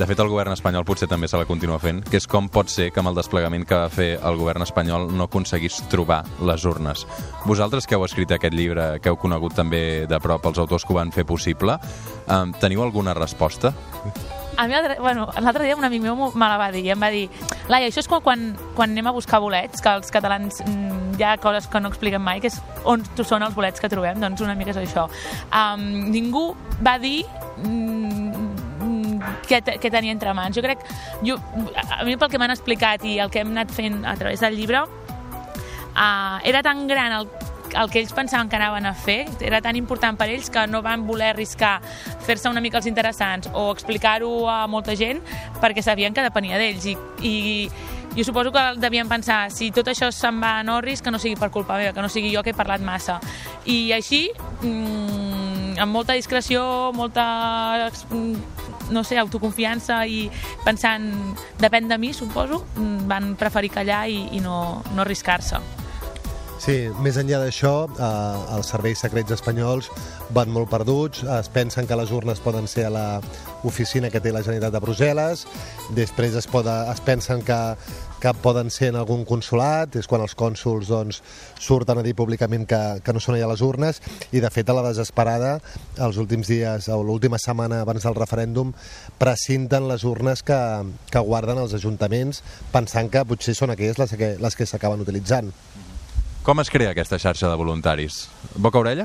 De 0.00 0.06
fet, 0.08 0.16
el 0.22 0.30
govern 0.32 0.54
espanyol 0.54 0.86
potser 0.88 1.04
també 1.10 1.28
se 1.28 1.36
la 1.36 1.44
continua 1.44 1.76
fent, 1.76 1.98
que 2.08 2.16
és 2.16 2.24
com 2.24 2.46
pot 2.48 2.70
ser 2.72 2.86
que 2.88 3.02
amb 3.02 3.10
el 3.10 3.18
desplegament 3.18 3.66
que 3.68 3.76
va 3.76 3.90
fer 3.92 4.14
el 4.16 4.38
govern 4.40 4.64
espanyol 4.64 5.10
no 5.12 5.26
aconseguís 5.28 5.76
trobar 5.92 6.22
les 6.48 6.64
urnes. 6.64 7.02
Vosaltres 7.44 7.84
que 7.84 7.98
heu 7.98 8.06
escrit 8.06 8.32
aquest 8.32 8.56
llibre, 8.56 8.94
que 9.04 9.12
heu 9.12 9.18
conegut 9.20 9.58
també 9.60 10.06
de 10.08 10.20
prop 10.24 10.48
els 10.48 10.62
autors 10.64 10.88
que 10.88 10.94
ho 10.94 10.96
van 10.96 11.12
fer 11.12 11.26
possible, 11.28 11.76
eh, 11.76 12.44
teniu 12.64 12.80
alguna 12.80 13.12
resposta? 13.12 13.74
A 14.56 14.66
mi, 14.66 14.72
l'altre 14.72 14.96
bueno, 15.00 15.28
dia 15.60 15.76
un 15.76 15.84
amic 15.84 16.02
meu 16.02 16.16
me 16.16 16.48
la 16.48 16.56
va 16.56 16.70
dir, 16.72 16.86
i 16.86 16.94
em 16.96 17.00
va 17.00 17.12
dir 17.12 17.28
Laia, 17.68 17.92
això 17.92 18.00
és 18.00 18.08
quan, 18.08 18.24
quan, 18.24 18.48
quan 18.74 18.90
anem 18.90 19.06
a 19.06 19.12
buscar 19.12 19.38
bolets, 19.40 19.84
que 19.84 19.92
els 20.00 20.10
catalans 20.10 20.64
mm, 20.64 21.20
hi 21.20 21.28
ha 21.28 21.36
coses 21.36 21.68
que 21.68 21.80
no 21.80 21.92
expliquem 21.92 22.24
mai, 22.24 22.40
que 22.40 22.48
és 22.48 22.56
on 22.88 23.04
són 23.20 23.44
els 23.44 23.54
bolets 23.54 23.80
que 23.80 23.92
trobem, 23.92 24.16
doncs 24.20 24.40
una 24.40 24.56
mica 24.56 24.72
és 24.72 24.80
això. 24.80 25.10
Um, 25.52 26.10
ningú 26.10 26.54
va 26.80 26.96
dir 26.98 27.22
mm, 27.60 28.29
què, 29.48 29.60
què 29.62 29.90
tenia 29.90 30.12
entre 30.12 30.34
mans. 30.34 30.56
Jo 30.56 30.64
crec, 30.64 30.82
jo, 31.26 31.38
a 31.76 32.02
mi 32.04 32.16
pel 32.16 32.32
que 32.32 32.40
m'han 32.40 32.54
explicat 32.56 33.04
i 33.04 33.18
el 33.22 33.30
que 33.30 33.44
hem 33.44 33.54
anat 33.54 33.72
fent 33.74 34.02
a 34.04 34.16
través 34.20 34.42
del 34.44 34.58
llibre, 34.58 34.84
uh, 34.86 36.38
era 36.44 36.62
tan 36.62 36.86
gran 36.90 37.20
el 37.20 37.30
el 37.74 37.90
que 37.90 38.00
ells 38.00 38.12
pensaven 38.12 38.48
que 38.48 38.56
anaven 38.56 38.86
a 38.86 38.94
fer 38.94 39.28
era 39.40 39.60
tan 39.62 39.76
important 39.76 40.18
per 40.18 40.28
ells 40.30 40.50
que 40.50 40.66
no 40.66 40.82
van 40.82 41.06
voler 41.06 41.30
arriscar 41.30 41.80
fer-se 42.26 42.50
una 42.50 42.60
mica 42.60 42.80
els 42.80 42.88
interessants 42.90 43.50
o 43.52 43.70
explicar-ho 43.72 44.48
a 44.50 44.66
molta 44.66 44.96
gent 44.96 45.22
perquè 45.60 45.82
sabien 45.82 46.14
que 46.14 46.24
depenia 46.24 46.58
d'ells 46.58 46.86
i, 46.90 46.96
i 47.22 47.34
jo 48.16 48.24
suposo 48.26 48.50
que 48.52 48.64
devien 48.82 49.08
pensar 49.08 49.50
si 49.54 49.70
tot 49.70 49.88
això 49.92 50.10
se'n 50.14 50.40
va 50.42 50.56
a 50.58 50.64
Norris 50.66 51.02
que 51.02 51.10
no 51.10 51.18
sigui 51.22 51.38
per 51.38 51.50
culpa 51.50 51.78
meva, 51.78 51.94
que 51.94 52.02
no 52.02 52.10
sigui 52.10 52.34
jo 52.34 52.42
que 52.42 52.50
he 52.50 52.58
parlat 52.58 52.82
massa 52.82 53.20
i 53.64 53.92
així 53.94 54.28
mmm, 54.62 55.78
amb 55.78 55.92
molta 55.94 56.18
discreció 56.18 56.90
molta 56.94 57.90
no 58.90 59.04
sé, 59.04 59.18
autoconfiança 59.18 60.02
i 60.06 60.24
pensant 60.64 61.10
depèn 61.60 61.88
de 61.90 61.98
mi, 61.98 62.14
suposo, 62.14 62.64
mm, 62.76 63.06
van 63.10 63.34
preferir 63.40 63.72
callar 63.74 64.06
i, 64.10 64.26
i 64.36 64.40
no, 64.44 64.82
no 64.94 65.06
arriscar-se. 65.06 65.60
Sí, 66.60 66.90
més 67.00 67.16
enllà 67.16 67.38
d'això, 67.40 67.72
eh, 67.88 68.56
els 68.58 68.68
serveis 68.68 69.00
secrets 69.00 69.32
espanyols 69.32 69.88
van 70.36 70.50
molt 70.52 70.68
perduts, 70.68 71.22
es 71.38 71.48
pensen 71.48 71.88
que 71.88 71.96
les 71.96 72.12
urnes 72.12 72.42
poden 72.44 72.68
ser 72.68 72.84
a 72.90 72.92
l'oficina 73.64 74.10
que 74.10 74.20
té 74.22 74.32
la 74.32 74.42
Generalitat 74.44 74.74
de 74.74 74.82
Brussel·les, 74.82 75.44
després 75.96 76.36
es, 76.38 76.48
poda, 76.50 76.82
es 76.92 77.00
pensen 77.04 77.42
que, 77.46 77.58
que 78.22 78.32
poden 78.42 78.70
ser 78.72 78.90
en 78.92 78.98
algun 79.00 79.24
consulat, 79.28 79.96
és 80.00 80.08
quan 80.10 80.24
els 80.24 80.36
cònsuls 80.38 80.90
doncs, 80.90 81.20
surten 81.60 82.00
a 82.00 82.04
dir 82.06 82.14
públicament 82.18 82.66
que, 82.68 82.80
que 83.04 83.14
no 83.16 83.22
són 83.22 83.36
allà 83.36 83.50
les 83.52 83.64
urnes, 83.64 84.00
i 84.32 84.42
de 84.42 84.50
fet 84.52 84.70
a 84.70 84.76
la 84.76 84.84
desesperada, 84.88 85.58
els 86.00 86.20
últims 86.20 86.50
dies 86.50 86.90
o 86.92 87.00
l'última 87.04 87.40
setmana 87.40 87.82
abans 87.84 88.06
del 88.06 88.18
referèndum, 88.18 88.74
precinten 89.20 89.88
les 89.90 90.04
urnes 90.08 90.44
que, 90.46 90.60
que 91.10 91.24
guarden 91.26 91.60
els 91.60 91.76
ajuntaments 91.76 92.44
pensant 92.72 93.10
que 93.12 93.24
potser 93.28 93.56
són 93.56 93.74
aquelles 93.74 94.00
les 94.00 94.16
que, 94.16 94.34
les 94.40 94.56
que 94.56 94.68
s'acaben 94.68 95.02
utilitzant. 95.04 95.52
Com 96.44 96.60
es 96.62 96.70
crea 96.72 96.94
aquesta 96.94 97.18
xarxa 97.20 97.50
de 97.50 97.56
voluntaris? 97.60 98.24
Boca 98.56 98.80
orella? 98.80 99.04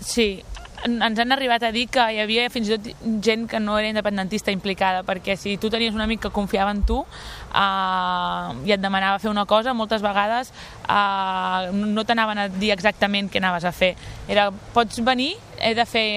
Sí, 0.00 0.42
ens 0.84 1.18
han 1.18 1.32
arribat 1.32 1.62
a 1.62 1.72
dir 1.74 1.86
que 1.92 2.04
hi 2.12 2.20
havia 2.22 2.48
fins 2.50 2.68
i 2.68 2.76
tot 2.76 3.04
gent 3.22 3.46
que 3.50 3.60
no 3.62 3.76
era 3.78 3.90
independentista 3.90 4.54
implicada, 4.54 5.02
perquè 5.06 5.36
si 5.38 5.56
tu 5.58 5.70
tenies 5.70 5.94
un 5.94 6.02
amic 6.02 6.24
que 6.26 6.32
confiava 6.34 6.72
en 6.74 6.82
tu 6.86 6.98
eh, 7.02 8.48
i 8.66 8.74
et 8.74 8.82
demanava 8.82 9.20
fer 9.22 9.30
una 9.30 9.46
cosa, 9.46 9.74
moltes 9.74 10.02
vegades 10.02 10.52
eh, 10.88 11.70
no 11.72 12.04
t'anaven 12.04 12.44
a 12.44 12.48
dir 12.48 12.72
exactament 12.74 13.30
què 13.30 13.42
anaves 13.42 13.68
a 13.68 13.72
fer. 13.72 13.94
Era, 14.28 14.50
pots 14.74 15.02
venir, 15.04 15.34
he 15.60 15.74
de 15.78 15.86
fer 15.86 16.08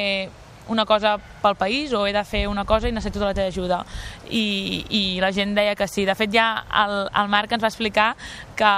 una 0.67 0.85
cosa 0.85 1.17
pel 1.41 1.55
país 1.55 1.93
o 1.93 2.05
he 2.07 2.13
de 2.13 2.23
fer 2.25 2.47
una 2.47 2.65
cosa 2.65 2.89
i 2.89 2.93
necessito 2.93 3.19
tota 3.19 3.31
la 3.31 3.37
teva 3.37 3.51
ajuda. 3.53 3.79
I, 4.29 4.85
i 4.89 5.01
la 5.21 5.31
gent 5.35 5.55
deia 5.55 5.75
que 5.75 5.87
sí. 5.87 6.05
De 6.05 6.15
fet, 6.17 6.31
ja 6.33 6.65
el, 6.83 6.95
el 7.09 7.29
Marc 7.29 7.51
ens 7.55 7.63
va 7.63 7.69
explicar 7.71 8.13
que, 8.57 8.71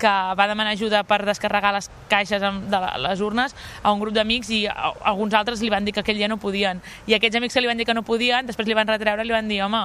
que 0.00 0.14
va 0.38 0.48
demanar 0.48 0.72
ajuda 0.76 1.02
per 1.04 1.22
descarregar 1.26 1.74
les 1.76 1.90
caixes 2.08 2.40
de 2.40 2.80
les 3.04 3.20
urnes 3.20 3.54
a 3.82 3.92
un 3.92 4.00
grup 4.00 4.14
d'amics 4.16 4.52
i 4.56 4.62
alguns 4.68 5.34
altres 5.34 5.60
li 5.60 5.70
van 5.72 5.84
dir 5.84 5.94
que 5.96 6.04
aquell 6.04 6.20
dia 6.20 6.30
no 6.30 6.40
podien. 6.40 6.80
I 7.06 7.18
aquests 7.18 7.40
amics 7.40 7.56
que 7.56 7.64
li 7.64 7.70
van 7.70 7.80
dir 7.80 7.88
que 7.88 7.96
no 7.96 8.06
podien, 8.06 8.46
després 8.48 8.68
li 8.68 8.78
van 8.78 8.88
retreure 8.88 9.24
i 9.24 9.28
li 9.28 9.36
van 9.36 9.50
dir, 9.50 9.60
home, 9.66 9.84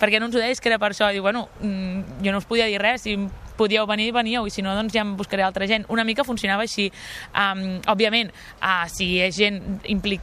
per 0.00 0.10
què 0.10 0.20
no 0.20 0.28
ens 0.28 0.36
ho 0.36 0.42
deies 0.42 0.60
que 0.60 0.70
era 0.72 0.80
per 0.82 0.92
això? 0.92 1.08
I 1.08 1.18
diu, 1.18 1.24
bueno, 1.24 1.48
mm, 1.60 2.20
jo 2.24 2.34
no 2.34 2.42
us 2.42 2.48
podia 2.50 2.66
dir 2.70 2.80
res, 2.82 3.06
si 3.06 3.16
podíeu 3.58 3.86
venir, 3.86 4.10
veníeu, 4.14 4.46
i 4.46 4.52
si 4.52 4.62
no, 4.62 4.74
doncs 4.76 4.94
ja 4.94 5.04
em 5.04 5.14
buscaré 5.18 5.44
altra 5.46 5.68
gent. 5.70 5.86
Una 5.92 6.04
mica 6.04 6.24
funcionava 6.26 6.66
així. 6.66 6.90
Um, 7.30 7.80
òbviament, 7.90 8.32
uh, 8.60 8.84
si 8.90 9.14
és 9.22 9.36
gent 9.36 9.60
impli 9.90 10.20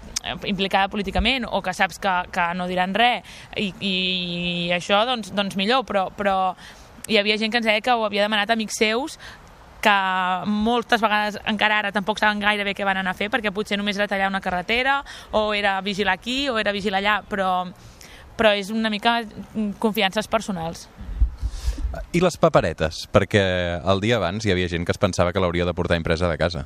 implicada 0.47 0.89
políticament 0.91 1.47
o 1.49 1.61
que 1.65 1.73
saps 1.73 1.99
que, 2.01 2.13
que 2.31 2.47
no 2.55 2.67
diran 2.69 2.93
res 2.95 3.25
i, 3.57 3.71
i 3.81 3.95
això, 4.75 5.01
doncs, 5.09 5.31
doncs 5.35 5.57
millor, 5.59 5.85
però, 5.87 6.07
però 6.15 6.53
hi 7.07 7.17
havia 7.17 7.37
gent 7.41 7.51
que 7.51 7.61
ens 7.61 7.67
deia 7.67 7.81
que 7.81 7.93
ho 7.93 8.05
havia 8.05 8.27
demanat 8.27 8.51
amics 8.53 8.77
seus 8.79 9.17
que 9.81 9.95
moltes 10.45 11.01
vegades 11.01 11.39
encara 11.49 11.79
ara 11.81 11.91
tampoc 11.91 12.21
saben 12.21 12.39
gaire 12.39 12.63
bé 12.63 12.75
què 12.77 12.85
van 12.85 13.01
anar 13.01 13.15
a 13.15 13.17
fer 13.17 13.31
perquè 13.33 13.51
potser 13.53 13.79
només 13.81 13.97
era 13.97 14.07
tallar 14.07 14.29
una 14.29 14.41
carretera 14.41 14.99
o 15.33 15.51
era 15.57 15.79
vigilar 15.81 16.13
aquí 16.13 16.45
o 16.49 16.59
era 16.61 16.71
vigilar 16.71 17.01
allà 17.01 17.15
però, 17.27 17.51
però 18.37 18.53
és 18.53 18.69
una 18.69 18.93
mica 18.93 19.21
confiances 19.79 20.29
personals. 20.29 20.87
I 22.11 22.21
les 22.23 22.37
paperetes? 22.39 23.05
Perquè 23.11 23.43
el 23.79 24.01
dia 24.03 24.17
abans 24.19 24.45
hi 24.45 24.53
havia 24.53 24.69
gent 24.71 24.87
que 24.87 24.95
es 24.95 25.01
pensava 25.01 25.33
que 25.33 25.43
l'hauria 25.43 25.67
de 25.67 25.73
portar 25.75 25.99
impresa 25.99 26.29
de 26.31 26.37
casa. 26.39 26.65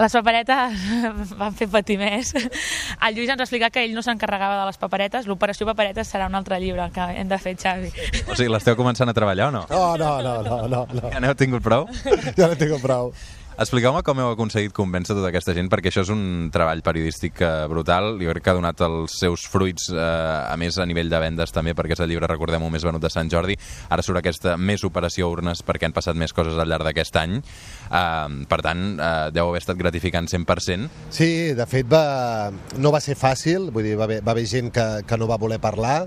Les 0.00 0.14
paperetes 0.16 0.84
van 1.40 1.56
fer 1.56 1.68
patir 1.68 1.98
més. 2.00 2.32
El 2.32 3.16
Lluís 3.16 3.28
ens 3.28 3.40
va 3.40 3.44
explicar 3.44 3.70
que 3.74 3.82
ell 3.84 3.92
no 3.96 4.04
s'encarregava 4.06 4.60
de 4.62 4.68
les 4.70 4.80
paperetes. 4.80 5.26
L'operació 5.28 5.68
paperetes 5.68 6.08
serà 6.08 6.30
un 6.30 6.38
altre 6.38 6.60
llibre 6.62 6.86
que 6.94 7.08
hem 7.20 7.28
de 7.28 7.38
fer, 7.42 7.56
Xavi. 7.60 7.90
O 8.24 8.38
sigui, 8.38 8.48
l'esteu 8.52 8.78
començant 8.78 9.10
a 9.10 9.16
treballar 9.16 9.50
o 9.50 9.56
no? 9.58 9.66
No, 9.68 9.84
no, 10.00 10.14
no, 10.24 10.38
no. 10.46 10.62
no, 10.68 10.86
no. 10.94 11.12
Ja 11.12 11.20
n'heu 11.20 11.36
tingut 11.36 11.66
prou? 11.66 11.90
Ja 12.38 12.48
n'he 12.48 12.56
tingut 12.56 12.80
prou. 12.86 13.12
Expliqueu-me 13.60 14.00
com 14.00 14.16
heu 14.16 14.30
aconseguit 14.32 14.72
convèncer 14.72 15.12
tota 15.12 15.28
aquesta 15.28 15.52
gent, 15.52 15.66
perquè 15.68 15.90
això 15.90 16.00
és 16.00 16.10
un 16.14 16.46
treball 16.48 16.80
periodístic 16.80 17.42
eh, 17.44 17.66
brutal. 17.68 18.14
Jo 18.16 18.32
crec 18.32 18.46
que 18.46 18.52
ha 18.54 18.56
donat 18.56 18.80
els 18.86 19.18
seus 19.20 19.44
fruits, 19.52 19.90
eh, 19.92 20.00
a 20.00 20.56
més 20.56 20.78
a 20.80 20.86
nivell 20.88 21.12
de 21.12 21.20
vendes 21.20 21.52
també, 21.52 21.74
perquè 21.76 21.92
és 21.92 22.00
el 22.00 22.08
llibre, 22.08 22.30
recordem-ho, 22.30 22.70
més 22.72 22.86
venut 22.88 23.04
de 23.04 23.10
Sant 23.12 23.28
Jordi. 23.28 23.58
Ara 23.92 24.00
surt 24.06 24.22
aquesta 24.22 24.56
més 24.56 24.80
operació 24.88 25.28
urnes 25.28 25.60
perquè 25.60 25.90
han 25.90 25.92
passat 25.92 26.16
més 26.16 26.32
coses 26.32 26.56
al 26.56 26.72
llarg 26.72 26.88
d'aquest 26.88 27.20
any. 27.20 27.36
Eh, 27.36 28.40
per 28.48 28.62
tant, 28.64 28.86
eh, 28.96 29.12
deu 29.36 29.52
haver 29.52 29.60
estat 29.60 29.76
gratificant 29.76 30.32
100%. 30.32 30.88
Sí, 31.12 31.30
de 31.52 31.68
fet 31.68 31.92
va, 31.92 32.48
no 32.80 32.96
va 32.96 33.04
ser 33.04 33.20
fàcil, 33.20 33.68
vull 33.76 33.84
dir, 33.84 33.98
va 34.00 34.08
haver, 34.08 34.22
va 34.24 34.32
haver 34.32 34.48
gent 34.48 34.72
que, 34.72 34.90
que 35.04 35.20
no 35.20 35.28
va 35.28 35.36
voler 35.36 35.60
parlar, 35.60 36.06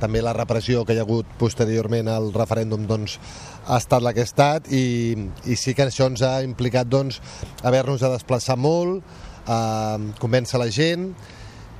també 0.00 0.22
la 0.22 0.34
repressió 0.36 0.84
que 0.84 0.96
hi 0.96 1.00
ha 1.00 1.06
hagut 1.06 1.28
posteriorment 1.40 2.08
al 2.10 2.32
referèndum 2.34 2.86
doncs, 2.88 3.18
ha 3.66 3.78
estat 3.80 4.02
la 4.04 4.12
que 4.14 4.24
ha 4.24 4.28
estat 4.28 4.68
i, 4.72 5.14
i 5.46 5.56
sí 5.56 5.74
que 5.74 5.86
això 5.88 6.08
ens 6.10 6.24
ha 6.26 6.36
implicat 6.46 6.90
doncs, 6.90 7.20
haver-nos 7.62 8.02
de 8.02 8.12
desplaçar 8.16 8.58
molt, 8.60 9.04
eh, 9.46 10.12
convèncer 10.20 10.60
la 10.60 10.70
gent 10.72 11.10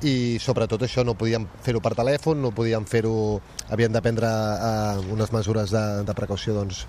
i 0.05 0.37
sobretot 0.43 0.83
això 0.85 1.05
no 1.07 1.15
podíem 1.17 1.45
fer-ho 1.63 1.81
per 1.81 1.95
telèfon, 1.97 2.41
no 2.43 2.51
podíem 2.55 2.85
fer-ho, 2.89 3.39
havíem 3.71 3.93
de 3.95 4.01
prendre 4.03 4.29
eh, 4.29 5.05
unes 5.13 5.31
mesures 5.33 5.71
de, 5.73 5.85
de 6.05 6.17
precaució 6.17 6.55
doncs, 6.57 6.85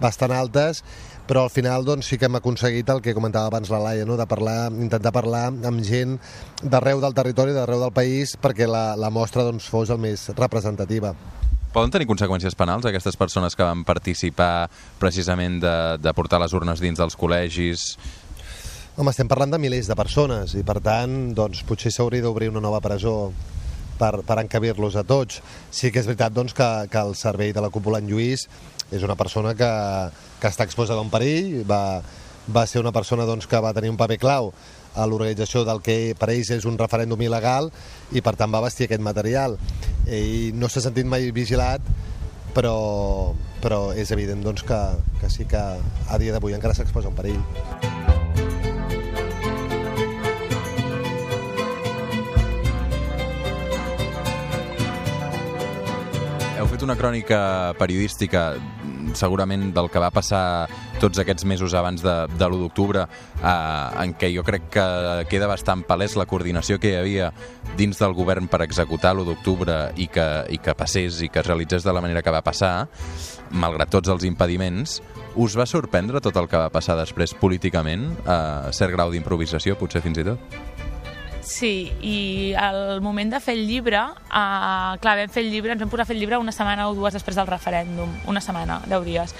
bastant 0.00 0.32
altes, 0.34 0.82
però 1.26 1.42
al 1.44 1.50
final 1.50 1.84
doncs, 1.84 2.06
sí 2.06 2.18
que 2.18 2.28
hem 2.30 2.38
aconseguit 2.38 2.88
el 2.92 3.02
que 3.02 3.14
comentava 3.14 3.50
abans 3.50 3.70
la 3.72 3.80
Laia, 3.82 4.06
no? 4.06 4.16
de 4.16 4.26
parlar, 4.30 4.70
intentar 4.72 5.12
parlar 5.14 5.48
amb 5.50 5.82
gent 5.86 6.16
d'arreu 6.62 7.02
del 7.02 7.16
territori, 7.16 7.54
d'arreu 7.56 7.82
del 7.82 7.94
país, 7.94 8.36
perquè 8.40 8.68
la, 8.70 8.94
la 8.96 9.10
mostra 9.10 9.44
doncs, 9.46 9.66
fos 9.70 9.90
el 9.90 9.98
més 10.02 10.28
representativa. 10.38 11.14
Poden 11.74 11.92
tenir 11.92 12.06
conseqüències 12.08 12.54
penals 12.56 12.86
aquestes 12.88 13.18
persones 13.20 13.56
que 13.58 13.66
van 13.66 13.82
participar 13.84 14.70
precisament 15.00 15.58
de, 15.60 15.74
de 16.00 16.14
portar 16.16 16.40
les 16.40 16.54
urnes 16.56 16.80
dins 16.80 16.96
dels 16.96 17.18
col·legis? 17.18 17.90
Home, 18.96 19.12
estem 19.12 19.28
parlant 19.28 19.52
de 19.52 19.60
milers 19.60 19.90
de 19.90 19.98
persones 19.98 20.54
i 20.56 20.62
per 20.64 20.78
tant 20.80 21.34
doncs, 21.36 21.60
potser 21.68 21.92
s'hauria 21.92 22.24
d'obrir 22.24 22.48
una 22.48 22.62
nova 22.64 22.80
presó 22.80 23.28
per, 23.98 24.22
per 24.24 24.38
encabir-los 24.40 24.96
a 24.96 25.04
tots. 25.04 25.42
Sí 25.68 25.90
que 25.92 26.00
és 26.00 26.08
veritat 26.08 26.32
doncs, 26.32 26.54
que, 26.56 26.70
que 26.88 27.02
el 27.02 27.12
servei 27.18 27.52
de 27.52 27.60
la 27.64 27.72
cúpula 27.74 28.00
en 28.00 28.08
Lluís 28.08 28.46
és 28.90 29.02
una 29.02 29.16
persona 29.18 29.54
que, 29.58 29.72
que 30.40 30.48
està 30.48 30.66
exposada 30.66 31.00
a 31.00 31.06
un 31.06 31.10
perill, 31.10 31.62
va, 31.66 32.02
va 32.46 32.66
ser 32.66 32.80
una 32.80 32.92
persona 32.94 33.26
doncs, 33.26 33.46
que 33.50 33.60
va 33.60 33.74
tenir 33.74 33.90
un 33.90 33.98
paper 33.98 34.18
clau 34.22 34.52
a 34.96 35.04
l'organització 35.06 35.64
del 35.68 35.82
que 35.84 36.14
per 36.18 36.30
ells 36.32 36.50
és 36.54 36.64
un 36.64 36.78
referèndum 36.80 37.20
il·legal 37.20 37.68
i 38.16 38.22
per 38.24 38.36
tant 38.38 38.52
va 38.52 38.62
vestir 38.64 38.86
aquest 38.86 39.04
material. 39.04 39.58
Ell 40.06 40.56
no 40.56 40.70
s'ha 40.70 40.84
sentit 40.86 41.08
mai 41.08 41.28
vigilat, 41.36 41.84
però, 42.56 43.34
però 43.60 43.90
és 43.92 44.10
evident 44.14 44.40
doncs, 44.44 44.64
que, 44.64 44.80
que 45.20 45.30
sí 45.30 45.44
que 45.44 45.60
a 45.60 46.18
dia 46.22 46.32
d'avui 46.32 46.56
encara 46.56 46.74
s'exposa 46.74 47.12
un 47.12 47.18
perill. 47.18 47.42
Heu 56.56 56.72
fet 56.72 56.86
una 56.86 56.96
crònica 56.96 57.74
periodística 57.76 58.54
segurament 59.16 59.70
del 59.74 59.90
que 59.92 60.02
va 60.02 60.12
passar 60.14 60.68
tots 61.00 61.20
aquests 61.20 61.46
mesos 61.48 61.74
abans 61.74 62.04
de, 62.04 62.14
de 62.36 62.46
l'1 62.46 62.62
d'octubre, 62.62 63.06
eh, 63.40 64.02
en 64.04 64.14
què 64.18 64.30
jo 64.34 64.44
crec 64.46 64.68
que 64.76 64.86
queda 65.30 65.50
bastant 65.50 65.84
palès 65.88 66.16
la 66.16 66.28
coordinació 66.28 66.80
que 66.80 66.92
hi 66.92 66.98
havia 67.00 67.30
dins 67.76 67.98
del 68.00 68.14
govern 68.16 68.48
per 68.52 68.62
executar 68.64 69.14
l'1 69.14 69.30
d'octubre 69.30 69.78
i, 69.96 70.08
que, 70.12 70.26
i 70.52 70.60
que 70.62 70.76
passés 70.78 71.22
i 71.24 71.30
que 71.32 71.42
es 71.42 71.48
realitzés 71.48 71.84
de 71.86 71.94
la 71.96 72.04
manera 72.04 72.22
que 72.22 72.34
va 72.34 72.44
passar, 72.46 72.88
malgrat 73.50 73.92
tots 73.92 74.12
els 74.12 74.26
impediments, 74.28 75.00
us 75.36 75.56
va 75.58 75.66
sorprendre 75.68 76.22
tot 76.24 76.36
el 76.40 76.48
que 76.48 76.60
va 76.60 76.72
passar 76.72 76.96
després 76.98 77.34
políticament? 77.36 78.08
Eh, 78.24 78.72
cert 78.76 78.94
grau 78.96 79.12
d'improvisació, 79.12 79.76
potser 79.80 80.04
fins 80.04 80.22
i 80.22 80.28
tot? 80.30 80.60
Sí, 81.46 81.92
i 82.02 82.54
al 82.58 83.00
moment 83.00 83.30
de 83.30 83.38
fer 83.38 83.54
el 83.54 83.68
llibre, 83.68 84.00
uh, 84.02 84.96
clar, 84.98 85.12
vam 85.20 85.30
fer 85.30 85.44
el 85.44 85.52
llibre, 85.52 85.76
ens 85.76 85.82
vam 85.84 85.92
posar 85.92 86.02
a 86.02 86.08
fer 86.08 86.16
el 86.16 86.24
llibre 86.24 86.40
una 86.42 86.50
setmana 86.50 86.88
o 86.90 86.96
dues 86.98 87.14
després 87.14 87.38
del 87.38 87.46
referèndum, 87.46 88.10
una 88.26 88.42
setmana, 88.42 88.80
deu 88.90 89.06
dies. 89.06 89.30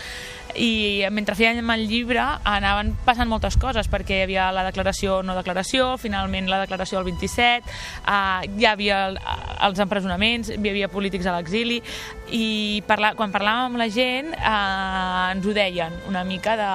I 0.55 1.03
mentre 1.11 1.35
fèiem 1.35 1.67
el 1.75 1.83
llibre 1.91 2.23
anaven 2.47 2.95
passant 3.05 3.27
moltes 3.27 3.59
coses, 3.59 3.91
perquè 3.91 4.21
hi 4.21 4.23
havia 4.29 4.47
la 4.55 4.63
declaració 4.69 5.19
no 5.27 5.35
declaració, 5.35 5.97
finalment 5.99 6.47
la 6.47 6.63
declaració 6.63 7.03
del 7.03 7.11
27, 7.11 7.75
uh, 8.07 8.47
hi 8.55 8.71
havia 8.71 9.03
el, 9.09 9.19
els 9.67 9.83
empresonaments, 9.83 10.55
hi 10.55 10.63
havia 10.63 10.93
polítics 10.93 11.27
a 11.27 11.35
l'exili, 11.35 11.83
i 12.31 12.85
parla, 12.87 13.17
quan 13.19 13.35
parlàvem 13.35 13.73
amb 13.73 13.83
la 13.83 13.91
gent 13.91 14.31
uh, 14.39 15.35
ens 15.35 15.43
ho 15.43 15.59
deien 15.59 15.99
una 16.07 16.23
mica 16.23 16.55
de 16.55 16.71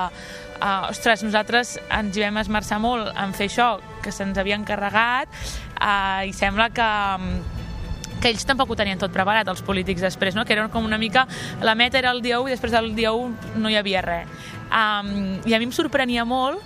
uh, 0.62 0.90
ostres, 0.90 1.26
nosaltres 1.26 1.78
ens 1.90 2.18
hi 2.18 2.24
vam 2.26 2.38
esmerçar 2.42 2.80
molt 2.82 3.12
en 3.18 3.34
fer 3.38 3.50
això, 3.50 3.74
que 4.02 4.14
se'ns 4.14 4.38
havia 4.38 4.60
encarregat, 4.60 5.34
uh, 5.82 6.22
i 6.28 6.34
sembla 6.38 6.70
que 6.74 6.92
que 8.22 8.30
ells 8.30 8.46
tampoc 8.46 8.70
ho 8.70 8.78
tenien 8.78 9.00
tot 9.02 9.12
preparat, 9.12 9.48
els 9.50 9.64
polítics 9.66 10.04
després, 10.06 10.36
no? 10.38 10.46
que 10.46 10.54
era 10.54 10.68
com 10.70 10.86
una 10.86 11.00
mica... 11.02 11.26
La 11.66 11.74
meta 11.76 11.98
era 11.98 12.12
el 12.14 12.22
dia 12.22 12.40
1 12.40 12.52
i 12.52 12.54
després 12.54 12.72
del 12.72 12.92
dia 12.96 13.12
1 13.18 13.58
no 13.58 13.72
hi 13.72 13.78
havia 13.80 14.04
res. 14.06 14.30
Um, 14.70 15.40
I 15.42 15.56
a 15.56 15.60
mi 15.60 15.66
em 15.66 15.74
sorprenia 15.74 16.24
molt, 16.24 16.62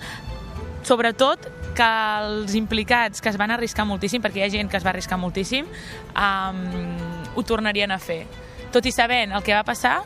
sobretot, 0.85 1.47
que 1.75 1.87
els 2.23 2.55
implicats 2.55 3.23
que 3.23 3.31
es 3.31 3.39
van 3.39 3.55
arriscar 3.55 3.87
moltíssim, 3.87 4.23
perquè 4.23 4.43
hi 4.43 4.45
ha 4.45 4.51
gent 4.51 4.71
que 4.71 4.77
es 4.79 4.85
va 4.85 4.91
arriscar 4.93 5.19
moltíssim, 5.19 5.67
um, 6.11 6.59
ho 7.35 7.43
tornarien 7.47 7.95
a 7.95 7.99
fer. 8.03 8.25
Tot 8.75 8.85
i 8.85 8.93
sabent 8.95 9.35
el 9.35 9.43
que 9.43 9.55
va 9.55 9.63
passar, 9.67 10.01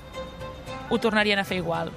ho 0.89 1.01
tornarien 1.01 1.41
a 1.41 1.45
fer 1.45 1.59
igual. 1.61 1.91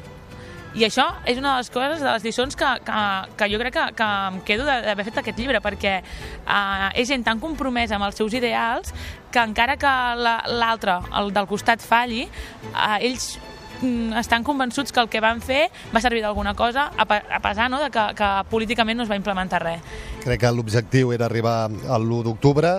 I 0.73 0.87
això 0.87 1.05
és 1.29 1.37
una 1.37 1.53
de 1.53 1.61
les 1.61 1.71
coses, 1.73 2.01
de 2.01 2.09
les 2.09 2.25
lliçons 2.25 2.57
que, 2.57 2.69
que, 2.87 3.01
que 3.37 3.49
jo 3.53 3.61
crec 3.61 3.75
que, 3.77 3.87
que 3.99 4.09
em 4.31 4.39
quedo 4.49 4.65
d'haver 4.65 5.05
fet 5.05 5.21
aquest 5.21 5.41
llibre, 5.41 5.61
perquè 5.65 5.99
uh, 6.01 6.89
és 6.97 7.11
gent 7.11 7.25
tan 7.27 7.43
compromesa 7.43 7.99
amb 7.99 8.09
els 8.09 8.17
seus 8.17 8.33
ideals 8.33 8.95
que 9.33 9.43
encara 9.43 9.77
que 9.81 9.93
l'altre, 10.17 10.99
el 11.21 11.33
del 11.37 11.49
costat, 11.51 11.85
falli, 11.85 12.25
uh, 12.73 12.97
ells 13.05 13.35
mm, 13.83 14.17
estan 14.23 14.49
convençuts 14.49 14.97
que 14.97 15.05
el 15.05 15.13
que 15.13 15.21
van 15.21 15.45
fer 15.45 15.67
va 15.93 16.01
servir 16.01 16.25
d'alguna 16.25 16.57
cosa, 16.57 16.89
a, 16.97 17.05
a 17.05 17.41
pesar 17.45 17.69
no, 17.73 17.83
de 17.83 17.93
que, 17.93 18.09
que 18.17 18.33
políticament 18.49 18.97
no 18.97 19.05
es 19.05 19.13
va 19.13 19.21
implementar 19.21 19.61
res. 19.67 19.95
Crec 20.25 20.41
que 20.41 20.57
l'objectiu 20.57 21.13
era 21.13 21.29
arribar 21.29 21.67
a 21.69 22.01
l'1 22.01 22.25
d'octubre 22.31 22.79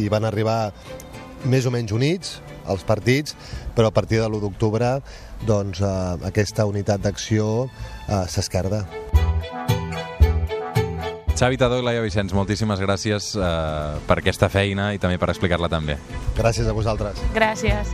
i 0.00 0.08
van 0.08 0.24
arribar 0.24 0.72
més 1.44 1.66
o 1.66 1.72
menys 1.74 1.92
units, 1.92 2.38
els 2.70 2.84
partits, 2.86 3.36
però 3.76 3.90
a 3.90 3.94
partir 3.94 4.20
de 4.20 4.28
l'1 4.28 4.40
d'octubre 4.44 4.98
doncs, 5.46 5.80
eh, 5.80 6.28
aquesta 6.28 6.66
unitat 6.66 7.02
d'acció 7.04 7.66
eh, 8.08 8.24
s'esquerda. 8.28 8.84
Xavi 11.34 11.58
Tadó 11.58 11.80
i 11.82 11.82
Laia 11.82 12.02
Vicenç, 12.04 12.32
moltíssimes 12.32 12.78
gràcies 12.78 13.32
eh, 13.34 13.98
per 14.06 14.20
aquesta 14.20 14.48
feina 14.48 14.92
i 14.94 15.02
també 15.02 15.18
per 15.18 15.32
explicar-la 15.34 15.68
també. 15.68 15.98
Gràcies 16.38 16.70
a 16.70 16.76
vosaltres. 16.76 17.18
Gràcies. 17.34 17.90